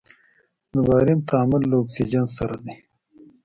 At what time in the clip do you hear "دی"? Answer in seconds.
2.63-2.73